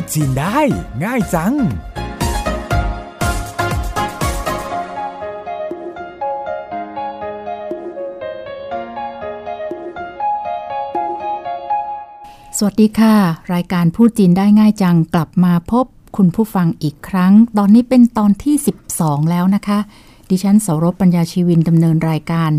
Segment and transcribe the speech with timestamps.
[0.00, 0.58] ดจีนได้
[1.04, 1.54] ง่ายจัง
[12.58, 13.14] สวัสดีค่ะ
[13.54, 18.56] รายการพูดจีนได้ง่ายจังกลับมาพบคุณผู้ฟังอีกครั้ง ตอนนี้เป็นตอนที่
[18.92, 19.78] 12 แล้วนะคะ
[20.30, 22.50] ดิฉันเสารบปัญญาชีวินดำเนินรายการ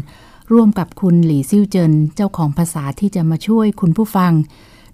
[0.52, 4.32] ร่วมกับคุณหลี่ซิ่วเจินเจ้าของภาษาที่จะมาช่วยคุณผู้ฟัง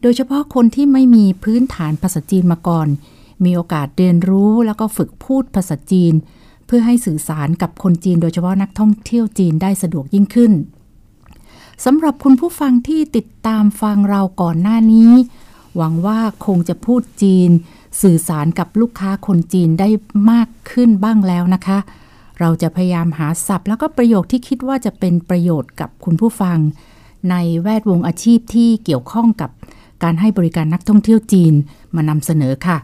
[0.03, 2.87] โดยเฉพาะคนที่ไม่มีพื้นฐานภาษาจีนมาก่อน
[3.43, 6.13] มีโอกาสเรียนรู้แล้วก็ฝึกพูดภาษาจีน
[6.65, 10.51] เพื่อให้สื่อสารกับคนจีน โดยเฉพาะนักท่องเที่ยวจีนได้สะดวกยิ่งขึ้น
[11.85, 15.11] สำหรับคุณผู้ฟังที่ติดตามฟังเราก่อนหน้านี้
[15.75, 17.49] หวังว่าคงจะพูดจีน
[18.01, 19.89] สื่อสารกับลูกค้าคนจีนได้
[20.31, 21.79] มากขึ้นบ้างแล้วนะคะ
[22.39, 26.57] เราจะพยายามหาศัพท์ แล้วก็ประโยคที่คิดว่าจะเป็นประโยชน์กับคุณผู้ฟัง
[27.29, 29.49] ในแวดวงอาชีพที่เกี่ยวข้องกับ
[30.03, 31.53] การให้บริการนักท่องเที่ยวจีน
[31.95, 32.77] มานำเสนอค่ะ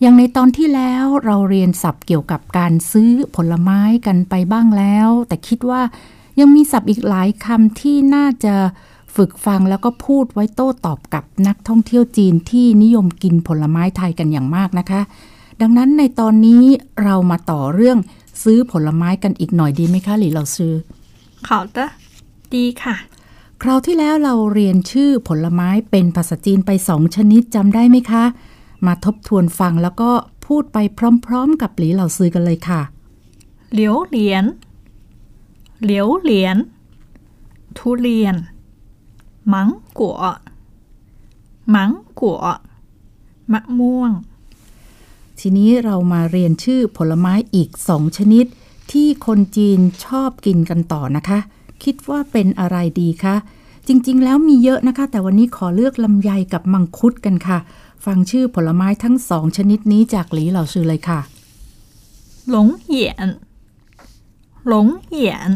[0.00, 5.82] อย่างในตอนที่แล้วเราเรียนศัพท์เกี่ยวกับการซื้อผลไม้กันไปบ้างแล้ว แต่คิดว่า
[6.40, 8.54] ยังมีศัพท์อีกหลายคำที่น่าจะ
[9.16, 15.00] ฝึกฟังแล้วก็พูดไว้โต้ตอบกับนักท่องเที่ยวจีนที่นิยมกินผลไม้ไทยกันอย่างมากนะคะ
[15.60, 16.64] ดังนั้นในตอนนี้
[17.02, 17.98] เรามาต่อเรื่อง
[18.42, 20.72] ซื้อผลไม้กันอีกหน่อยดีไหมคะหรือเราซื้อ
[21.48, 21.78] 好的
[22.54, 22.94] ดีค่ะ
[23.62, 28.24] คราวที่แล้วเราเรียนชื่อผลไม้เป็นภาษาจีนไปสองชนิดจำได้ไหมคะ
[28.86, 30.10] มาทบทวนฟังแล้วก็
[30.46, 30.78] พูดไป
[31.26, 32.80] พร้อมๆ กับหลีเหล่าซื้อกันเลยค่ะ
[33.72, 34.44] เหลียวเหลียน
[35.82, 36.56] เหลียวเหลียน
[37.78, 38.36] ทุเรียน
[39.52, 39.68] มัง
[39.98, 40.22] กัว
[41.74, 41.90] มัง
[42.20, 42.44] กัว
[43.52, 44.12] มะม่วง
[45.38, 48.46] ทีนี้เรามาเรียนชื่อผลไม้อีกสองชนิด
[48.92, 51.38] ที่คนจีนชอบกินกันต่อนะคะ
[51.83, 53.35] คิดว่าเป็นอะไรดีคะ
[53.87, 57.59] จริงๆ แล้วมีเยอะนะคะ แต่วันนี้ขอเลือกลำไยกับมังคุดกันค่ะ
[58.05, 61.19] ฟังชื่อผลไม้ทั้งสองชนิดนี้จากหลีเหล่าชื่อเลยค่ะ
[62.49, 63.29] หลงเหยียน
[64.67, 65.49] หลงเหยียน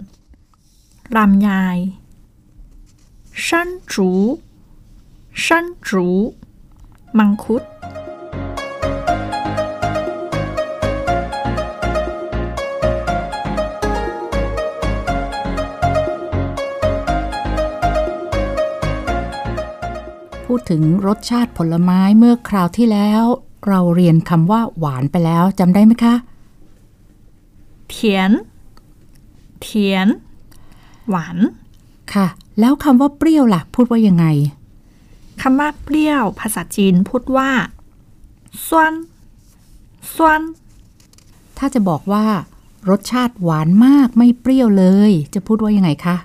[1.18, 1.50] ลำไย
[3.46, 3.48] 山
[3.92, 3.94] 竹
[5.44, 5.46] 山
[5.88, 5.90] 竹
[7.18, 7.64] มังคุด
[20.58, 23.24] ดถึงรสชาติผลไม้เมื่อคราวที่แล้ว
[23.68, 26.16] เราเรียนคำว่าหวานไปแล้วจำได้ไหมคะ
[27.90, 28.32] เทียน
[29.62, 30.08] เทียน
[31.10, 31.38] หวาน
[32.14, 32.28] ค่ะ
[32.60, 34.26] แล้วคำว่าเปรี้ยวล่ะ พูดว่ายังไง
[35.42, 37.50] คำว่าเปรี้ยว ภาษาจีนพูดว่า
[38.68, 38.94] ซ้วน
[40.16, 40.42] ซ้วน
[41.58, 42.26] ถ้าจะบอกว่า
[42.90, 46.16] รสชาติหวานมากไม่เปรี้ยวเลย จะพูดว่ายังไงคะ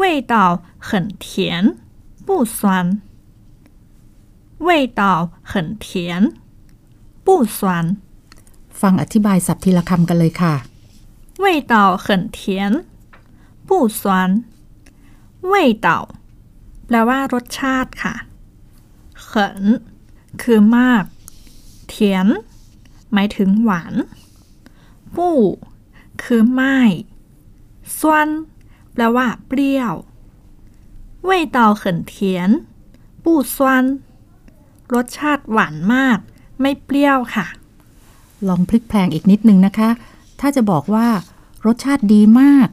[0.00, 0.34] 味道
[0.88, 0.90] 很
[1.26, 1.28] 甜
[2.30, 2.58] 不酸
[4.68, 5.00] 味道
[5.50, 5.52] 很
[5.84, 5.86] 甜
[7.24, 7.56] 不酸
[8.80, 10.54] ฟังอธิบายสับทีละคำกันเลยค่ะ
[11.44, 12.06] 味道很
[12.38, 12.40] 甜
[13.68, 14.00] 不酸
[15.52, 15.54] 味
[15.86, 15.88] 道
[16.86, 18.14] แปลว่ารสชาติค่ะ
[19.22, 19.64] เขิน
[20.42, 21.04] คือมาก
[21.88, 22.26] เทียน
[23.12, 23.94] หมายถึงหวาน
[25.16, 25.38] ปู้
[26.22, 26.78] คือไม่
[27.98, 28.28] 酸วน
[28.92, 29.94] แปลว่าเปรี้ยว
[31.28, 31.82] 味道很
[32.12, 32.14] 甜
[33.24, 33.56] 不酸
[34.94, 36.18] รสชาติหวานมาก
[36.60, 37.46] ไม่เปรี้ยวค่ะ
[38.48, 39.90] ลองพลิกแพลงอีกนิดนึงนะคะ
[40.40, 41.08] ถ้าจะบอกว่า
[41.66, 42.68] รสชาติดีมาก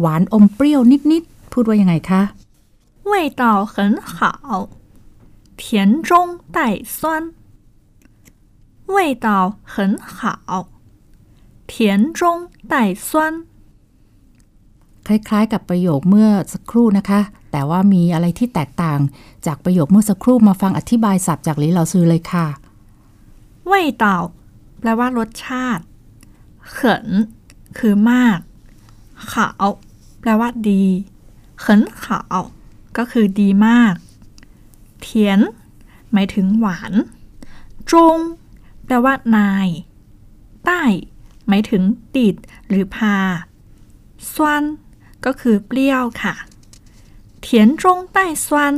[0.00, 0.80] หวานอมเปรี้ยว
[1.12, 2.22] นิดๆ พูดว่ายังไงคะ
[3.10, 3.76] 味道很
[4.14, 4.14] 好
[5.60, 5.60] 甜
[6.08, 6.10] 中
[6.56, 6.58] 带
[6.96, 6.98] 酸
[8.94, 9.28] 味道
[9.72, 10.68] 很好
[11.66, 12.20] 甜中
[12.70, 13.44] 带酸
[15.06, 17.20] คล้ายๆ กับประโยคเมื่อสักครู่นะคะ
[17.51, 18.99] แต่ว่ามีอะไรที่แตกต่าง
[19.45, 22.47] จากประโยคเมื่อสักครู่มาฟังอธิบายศัพท์จากหลีเหลาซือเลยค่ะ
[23.71, 23.73] 味
[24.03, 24.05] 道
[24.79, 25.83] แปลว่ารสชาติ
[26.71, 27.07] เขิน
[27.77, 28.39] คือมาก
[29.31, 29.67] ขาว
[30.21, 30.83] แปลว่าดี
[31.59, 32.39] เขินขาว
[32.97, 33.93] ก็คือดีมาก
[35.01, 35.39] เทียน
[36.11, 36.93] หมายถึงหวาน
[37.91, 38.17] จง
[38.85, 39.67] แปลว่านาย
[40.65, 40.83] ใต้
[41.47, 41.83] หมายถึง
[42.15, 42.35] ติด
[42.67, 43.17] หรือพา
[44.33, 44.63] ซวน
[45.25, 46.35] ก็คือเปรี้ยวค่ะ
[47.48, 48.74] เทียนจงใต้ซวน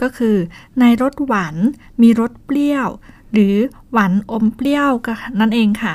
[0.00, 0.36] ก็คือ
[0.80, 1.56] ในรสหวาน
[2.02, 2.88] มีรสเปรี้ยว
[3.32, 3.54] หรือ
[3.92, 5.94] หวานอมเปรี้ยวก็นั่นเองค่ะ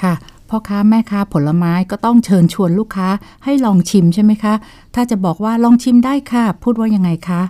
[0.00, 0.14] ค่ะ
[0.48, 3.08] พ่อค้าแม่ค้าผลไม้ก็ต้องเชิญชวนลูกค้า
[3.44, 4.54] ให้ลองชิมใช่ไหมคะ
[4.94, 7.42] ถ้าจะบอกว่าลองชิมได้ค่ะ พูดว่ายังไงคะ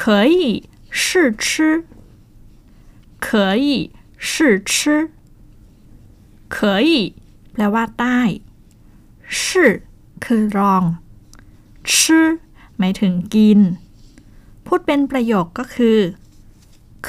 [0.00, 0.02] 可
[0.34, 0.36] 以
[1.02, 1.02] 试
[1.44, 1.46] 吃
[3.26, 3.28] 可
[3.64, 3.66] 以
[4.30, 4.72] 试吃
[6.56, 6.56] 可
[6.88, 6.90] 以
[7.52, 8.20] แปลว่าได้
[9.40, 9.42] 试
[10.24, 10.82] คือลอง
[11.92, 11.94] 吃
[12.78, 13.58] หมายถึงกิน
[14.66, 15.98] พูดเป็นประโยคก็คือ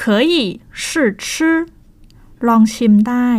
[0.32, 0.34] 以
[0.82, 0.84] 试
[1.24, 1.26] 吃
[2.46, 3.30] ลองชิมได้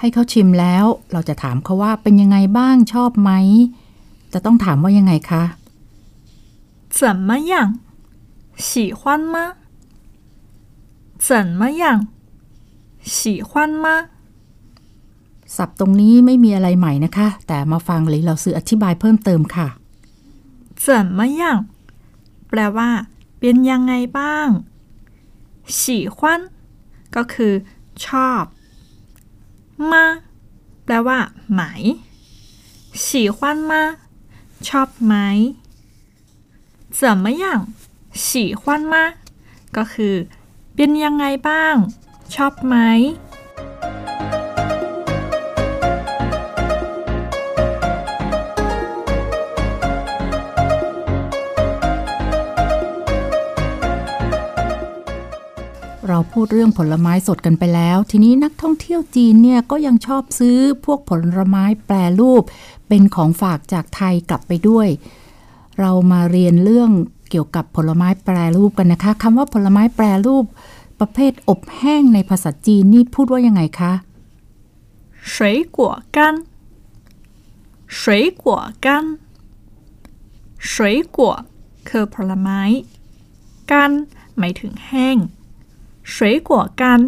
[0.00, 3.30] ให้เขาชิมแล้ว เราจะถามเขาว่าเป็นยังไงบ้างชอบไหม
[4.32, 5.42] จะต้องถามว่ายังไงคะ
[6.98, 7.52] 怎么样
[8.66, 8.68] 喜
[8.98, 9.00] 欢
[9.34, 9.36] 吗
[11.26, 11.28] 怎
[11.60, 11.82] 么样
[13.16, 13.50] 喜欢
[13.84, 13.86] 吗
[15.56, 19.68] ศัพท์ตรงนี้ไม่มีอะไรใหม่นะคะ แต่มาฟังหลีเราซื้ออธิบายเพิ่มเติมค่ะ
[20.84, 20.86] 怎
[21.18, 21.42] 么样
[22.48, 22.90] แปลว่า
[23.38, 24.48] เป็นยังไงบ้าง
[25.80, 25.82] 喜
[26.16, 26.40] 欢
[27.14, 27.52] ก็คือ
[28.04, 28.42] ชอบ
[29.90, 30.04] มา
[30.84, 31.18] แปลว่า
[31.52, 31.60] ไหม
[33.06, 33.72] 喜欢吗
[34.68, 35.14] ชอบไหม
[36.98, 37.44] 怎么样
[38.24, 38.62] 喜欢
[38.92, 38.94] 吗
[39.76, 40.14] ก็คือ
[40.74, 41.74] เป็นยังไงบ้าง
[42.34, 42.76] ชอบไหม
[56.32, 62.42] พูดเรื่องผลไม้สดกันไปแล้ว ทีนี้นักท่องเที่ยวจีนเนี่ยก็ยังชอบซื้อพวกผลไม้แปรรูป
[62.88, 64.88] เป็นของฝากจากไทยกลับไปด้วย
[65.80, 66.90] เรามาเรียนเรื่อง
[67.30, 70.44] เกี่ยวกับผลไม้แปรรูปกันนะคะคำว่าผลไม้แปรรูป
[71.00, 73.92] ประเภทอบแห้งในภาษาจีนนี่พูดว่ายังไงคะ
[75.32, 75.36] 水
[75.76, 75.78] 果
[76.16, 76.18] 干
[78.00, 78.02] 水
[78.42, 78.44] 果
[78.84, 78.86] 干
[80.72, 80.74] 水
[81.16, 81.18] 果
[81.88, 82.60] คือผลไม้
[83.70, 83.90] กัน
[84.38, 85.16] หมายถึงแห้ง
[86.15, 86.17] 水
[86.49, 86.51] 果
[86.81, 86.99] กัน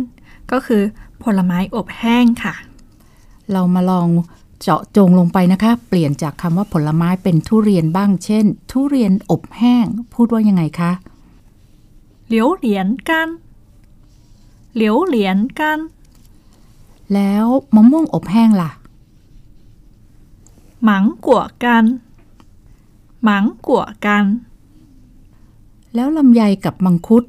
[0.52, 0.84] ก็คือ
[1.24, 2.54] ผลไม้อบแห้งค่ะ
[3.52, 4.08] เรามาลอง
[4.62, 10.92] เจาะจงลงไปนะคะ เปลี่ยนจากคำว่าผลไม้เป็นทุเรียนบ้าง เช่น ทุเรียนอบแห้ง พูดว่ายังไงคะ
[12.28, 13.28] เหลียวเหรียญกัน
[14.76, 15.80] เหลียวเหรียญกัน
[17.14, 17.46] แล้ว
[17.76, 18.72] มะม่วงอบแห้งล่ะ
[20.84, 21.86] หมังกัวกัน
[23.24, 24.26] หมังกัวกัน
[25.96, 27.24] แล้วลำไยกับมังคุด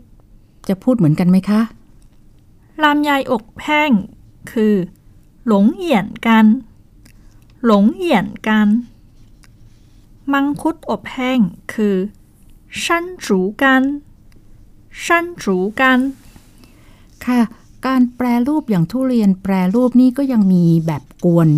[0.68, 1.60] จะพูดเหมือนกันไหมคะ
[2.82, 3.90] ลำไยอบแห้ง
[4.52, 4.74] คือ
[5.46, 6.46] หลงเหยียนกัน
[7.64, 8.68] หลงเหยียนกัน
[10.32, 11.40] มังคุดอบแห้ง
[11.72, 11.96] คือ
[12.84, 13.82] ชั้นจูกัน
[15.04, 15.98] ชั้นจูกัน
[17.24, 17.40] ค่ะ
[17.86, 21.48] การแปรรูปอย่างทุเรียนแปรรูปนี่ก็ยังมีแบบกวน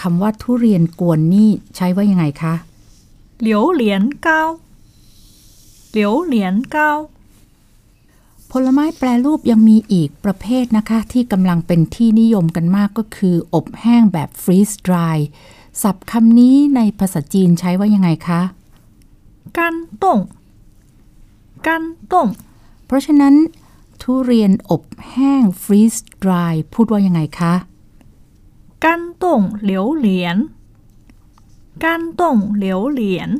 [0.00, 2.54] คำว่าทุเรียนกวนนี่ใช้ว่ายังไงคะ
[3.40, 4.42] เหลียวเหรียญเก้า
[5.90, 6.90] เหลียวเหรียญเก้า
[8.52, 15.18] ผลไม้แปรรูปยังมีอีกประเภทนะคะ ที่กำลังเป็นที่นิยมกันมากก็คือ อบแห้งแบบฟรีสดราย
[15.82, 18.42] ศัพท์คำนี้ในภาษาจีนใช้ว่ายังไงคะ
[19.58, 20.18] กันต้ง
[21.66, 22.28] กันต้ง
[22.86, 23.34] เพราะฉะนั้น
[24.02, 27.54] ทุเรียนอบแห้งฟรีสดรายพูดว่ายังไงคะ
[28.84, 30.36] กันต้งเหลียวเหรียญ
[31.84, 33.30] กันต้งเหลียวเหรียญ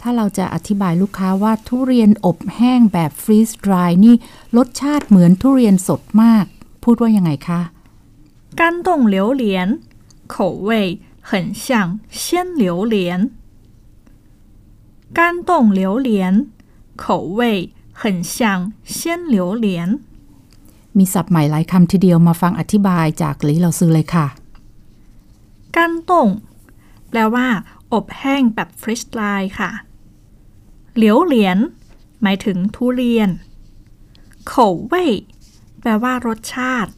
[0.00, 4.14] ถ้าเราจะอธิบายลูกค้าว่าทุเรียนอบแห้งแบบฟรีสดรายนี่
[4.56, 6.44] รสชาติเหมือนทุเรียนสดมาก
[6.84, 7.60] พูดว่ายังไงคะ
[8.58, 9.44] 干冻榴莲
[10.34, 10.34] 口
[10.68, 10.70] 味
[11.28, 13.30] 很像鲜榴莲。
[15.12, 16.08] 干冻榴莲
[16.96, 17.04] 口
[17.38, 17.40] 味
[17.92, 20.00] 很像鲜榴莲。
[20.98, 24.26] มีศัพท์ใหม่หลายคำทีเดียวมาฟังอธิบายจากหลีเราซื้อเลยค่ะ
[25.76, 26.28] กันต้ง
[27.08, 27.46] แปลว่า
[27.92, 29.70] อบแห้งแบบฟรีสไลน์ค่ะ
[30.96, 31.58] เหลียวเหรียญ
[32.22, 33.30] หมายถึงทุเรียน
[34.50, 34.52] 口
[34.90, 34.94] 味
[35.80, 36.92] แปลว่ารสชาติ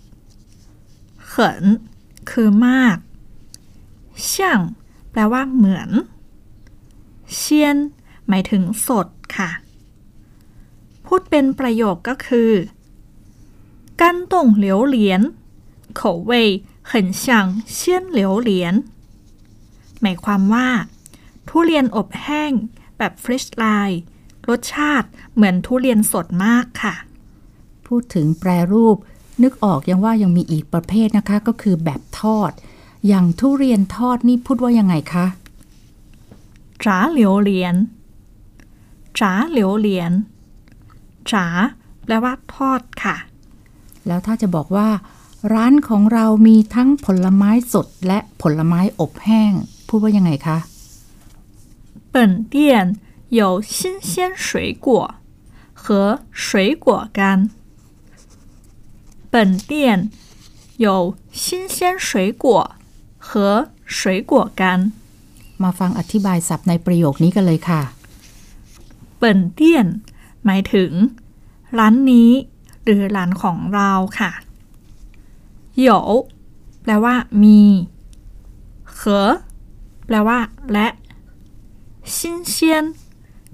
[1.27, 1.65] เขิน
[2.31, 2.97] คือมาก
[4.31, 4.61] ช่าง
[5.11, 5.91] แปลว่าเหมือน
[7.35, 7.77] เชียน
[8.29, 9.51] หมายถึงสดค่ะ
[11.05, 12.53] พูดเป็นประโยคก็คือ
[14.01, 14.03] 干
[14.33, 14.97] 冻榴莲
[15.99, 16.01] 口
[16.31, 16.33] 味
[16.91, 17.25] 很像
[17.77, 17.77] 鲜
[18.19, 18.51] 榴莲
[20.01, 20.69] หมายความว่า
[21.49, 22.53] ทุเรียนอบแห้ง
[22.98, 24.02] แบบฟรชไลน์
[24.50, 26.96] รสชาติเหมือนทุเรียนสดมากค่ะ
[27.88, 28.98] พูดถึงแปรรูป
[29.44, 32.52] นึกออกยังว่ายังมีอีกประเภทนะคะก็คือแบบทอด
[33.08, 35.26] อย่างทุเรียนทอดนี่พูดว่ายังไงคะ
[36.84, 37.76] จ๋าเหลียวเหรียญ
[39.20, 40.12] จ๋าเหลียวเหรียญ
[41.32, 41.46] จ๋า
[42.04, 43.16] แปลว่าทอดค่ะ
[44.08, 44.88] แล้วถ้าจะบอกว่า
[45.54, 49.52] ร้านของเรามีทั้งผลไม้สดและผลไม้อบแห้ง
[49.88, 50.58] พูดว่ายังไงคะ
[52.13, 52.97] 本店
[53.29, 55.15] 有新鲜水果
[55.73, 57.51] 和水果干。
[59.31, 60.11] 本店
[60.79, 62.77] 有新鲜水果
[63.19, 64.93] 和水果干。
[65.63, 67.83] มาฟังอธิบายศัพท์ในประโยคนี้กันเลยค่ะ
[69.19, 69.87] เปิ่นเตี้ยน
[70.45, 70.91] หมายถึง
[71.79, 72.31] ร้านนี้
[72.85, 74.31] หรือร้านของเราค่ะ
[75.77, 76.11] โหยว
[76.83, 77.61] แปลว่า มี
[78.95, 79.31] เหอ
[80.07, 80.39] แปลว่า
[80.73, 80.87] และ
[82.15, 82.55] 新鲜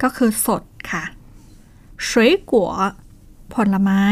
[0.03, 1.05] ก็คือสดค่ะ
[2.09, 2.11] 水
[2.51, 2.55] 果
[3.55, 4.05] ผลไม้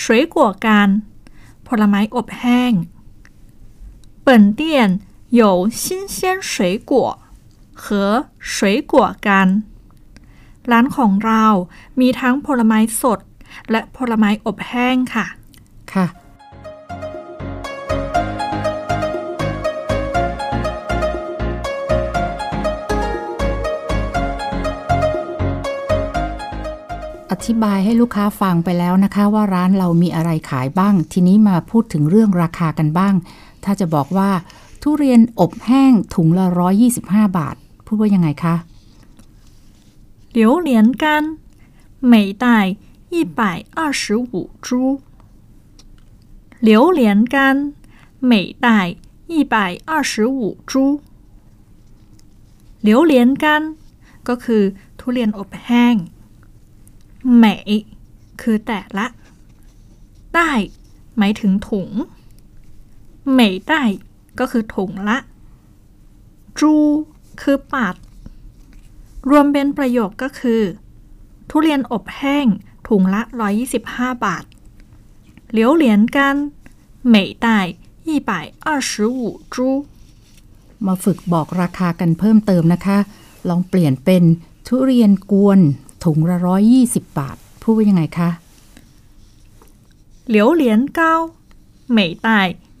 [0.00, 0.02] 水
[0.34, 0.36] 果
[0.66, 0.66] 干
[1.66, 2.72] ผลไม้อบแห้ง
[4.26, 4.62] 本店
[5.40, 5.42] 有
[5.82, 6.92] 新鲜水果
[7.82, 9.28] 和水果干
[10.70, 11.44] ร้านของเรา
[12.00, 13.18] มีทั้งผลไม้สด
[13.70, 15.26] และผลไม้อบแห้งค่ะ
[15.92, 16.06] ค่ะ
[27.46, 33.14] ธิบายให้ลูกค้าฟังไปแล้วนะคะ ว่าร้านเรามีอะไรขายบ้าง ทีนี้มาพูดถึงเรื่องราคากันบ้าง
[33.64, 34.30] ถ้าจะบอกว่า
[34.82, 36.46] ทุเรียนอบแห้งถุงละ
[36.92, 38.56] 125 บาท พูดว่ายังไงคะ
[40.38, 40.70] 榴莲
[41.02, 41.04] 干
[42.12, 42.46] 每袋
[43.14, 43.40] 一百
[43.78, 44.32] 二十五
[44.64, 45.00] 株，
[46.68, 47.00] 榴莲
[47.34, 47.36] 干
[48.30, 48.32] 每
[48.64, 48.66] 袋
[49.32, 49.54] 一百
[49.90, 50.38] 二十五
[50.70, 50.72] 株。
[52.86, 53.12] 榴莲
[53.42, 53.44] 干
[54.28, 54.62] ก็คือ
[54.98, 55.94] ทุเรียนอบแห้ง
[57.35, 57.45] ไหม
[58.41, 59.05] คือแต่ละ
[60.33, 60.51] ใต้
[61.17, 61.89] หมายถึงถุง
[63.31, 63.81] เหมยใต้
[64.39, 65.17] ก็คือถุงละ
[66.59, 66.73] จู
[67.41, 67.95] คือปัด
[69.29, 70.61] รวมเป็นประโยคก็คือ
[71.49, 72.47] ทุเรียนอบแห้ง
[72.87, 73.21] ถุงละ
[73.73, 74.45] 125 บาท
[75.51, 76.35] เหลียวเหรียญกัน
[77.07, 77.57] เหมยใต้
[78.37, 79.67] 125จู
[80.85, 82.97] มาฝึกบอกราคากันเพิ่มเติมนะคะ
[83.49, 84.23] ลองเปลี่ยนเป็น
[84.67, 85.59] ทุเรียนกวน
[86.06, 86.36] ถุงละ
[86.78, 88.30] 120 บาท พูดว่ายังไงคะ
[90.34, 90.64] 榴莲
[90.98, 91.00] 糕
[91.96, 92.28] 每袋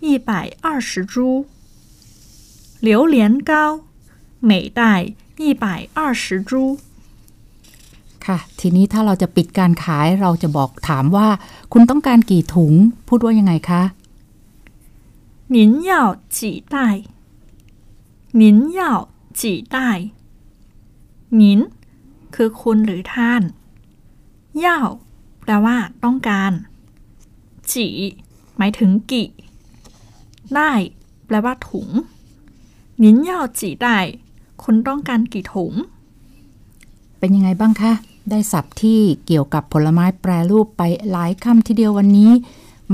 [0.00, 0.30] 一百
[0.66, 1.14] 二十株
[2.80, 3.16] 榴莲
[3.50, 3.52] 糕
[4.40, 4.80] 每袋
[5.36, 6.78] 一百二十株
[8.26, 11.28] ค่ะ ทีนี้ถ้าเราจะปิดการขายเราจะบอกถามว่า
[11.72, 12.72] คุณต้องการกี่ถุง
[13.08, 13.82] พูดว่ายังไงคะ
[15.54, 15.56] 您
[15.90, 15.92] 要
[16.36, 16.38] 几
[16.74, 16.76] 袋
[18.40, 18.80] 您要
[19.38, 19.42] 几
[19.74, 19.76] 袋
[21.40, 21.68] 您
[22.35, 23.41] คือคุณหรือท่าน
[24.57, 24.79] เย่า
[25.41, 26.51] แปลว่า ต้องการ
[27.71, 27.87] จี
[28.57, 29.29] หมายถึงกี่
[30.55, 30.71] ได้
[31.25, 31.87] แปลว่าถุง
[33.03, 33.97] นินเย่าจีได้
[34.63, 35.73] คุณต้องการกี่ถุง
[37.19, 37.93] เป็นยังไงบ้างคะ
[38.29, 42.31] ได้สับที่เกี่ยวกับผลไม้แปรรูปไปหลายคำทีเดียววันนี้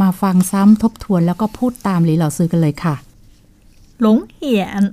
[0.02, 2.96] มาฟังซ้ำทบทวนแล้วก็พูดตามหลีเหล่าซื้อกันเลยค่ะ
[4.02, 4.84] หลงเหียน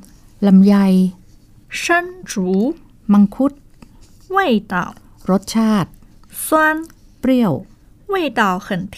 [0.46, 0.74] ลำไย
[1.82, 1.82] 山
[2.30, 2.32] 竹
[3.12, 3.52] มังคุด
[4.35, 4.37] 味
[4.73, 4.75] 道
[5.29, 5.89] รสชาติ
[6.47, 6.47] 酸
[7.19, 7.53] เปรี้ยว
[8.13, 8.67] 味道很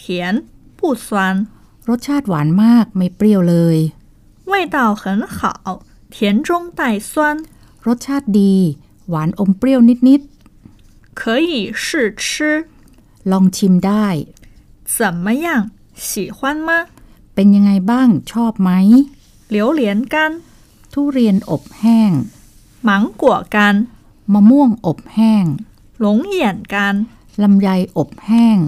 [0.78, 1.08] 不酸
[1.88, 3.78] รสชาติหวานมากไม่เปรี้ยวเลย
[4.52, 5.04] 味道很
[5.36, 5.38] 好
[6.14, 6.48] 甜中
[6.78, 7.12] 带酸
[7.86, 8.54] รสชาติดี
[9.10, 10.20] หวานอมเปรี้ยวนิด
[11.20, 11.86] 可以试
[12.22, 12.24] 吃
[12.86, 14.06] ๆ ลองชิมได้
[14.96, 15.48] 怎么样
[16.06, 16.70] 喜欢吗
[17.34, 18.70] เป็นยังไงบ้างชอบไหม
[19.54, 19.82] 榴莲
[20.12, 20.14] 干
[20.92, 22.12] ทุเรียนอบแห้ง
[22.88, 22.90] 芒
[23.22, 23.56] 果干
[24.32, 25.44] มะม่วงอบแห้ง
[26.04, 26.36] 龙眼
[26.72, 26.74] 干
[27.42, 28.58] ลำไยอบแห้ง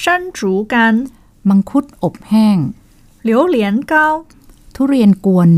[0.00, 0.02] 山
[0.36, 0.38] 竹
[0.72, 0.74] 干
[1.48, 2.58] มังคุดอบแห้ง
[3.28, 3.56] 榴莲
[3.92, 3.94] 糕
[4.74, 5.50] ทุเรียนกวน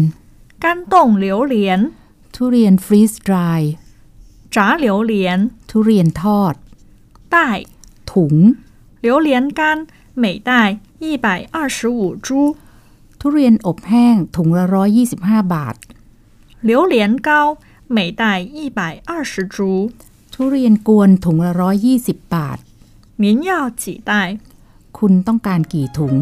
[0.62, 1.54] 干冻榴莲
[2.34, 3.62] ทุเรียนฟรีสดราย
[4.54, 5.12] 炸榴莲
[5.70, 6.54] ทุเรียนทอด
[7.34, 7.36] 袋
[8.10, 8.34] ถุง
[9.04, 9.60] 榴莲干
[10.22, 10.50] 每袋
[11.04, 12.28] 一百二十五株
[13.20, 14.64] ทุเรียนอบแห้งถุงละ
[15.10, 15.76] 125 บาท
[16.68, 16.96] 榴莲
[17.28, 17.30] 糕
[17.96, 18.22] 每袋
[18.56, 19.56] 一百二十株
[20.34, 21.52] ทุเรียนกวนถุงละ
[21.94, 22.58] 120 บาท
[23.22, 23.50] 您要
[23.82, 24.12] 几袋
[24.98, 26.14] คุณต้องการกี่ถุง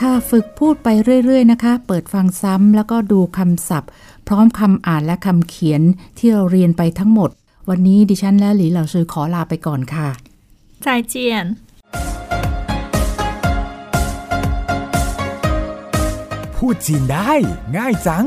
[0.00, 0.88] ค่ะฝึกพูดไป
[1.24, 3.90] เรื่อย ๆ นะคะ เปิดฟังซ้ำแล้วก็ดูคำศัพท์
[4.26, 5.82] พร้อมคำอ่านและคำเขียน
[6.18, 7.30] ที่เราเรียนไปทั้งหมด
[7.68, 10.08] วันนี้ดิฉันและหลีเหล่าซือขอลาไปก่อนค่ะ
[10.85, 11.13] 再见
[16.55, 17.33] พูดจีนได้
[17.75, 18.25] ง่ายจัง